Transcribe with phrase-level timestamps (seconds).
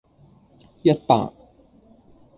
[0.81, 1.31] 一百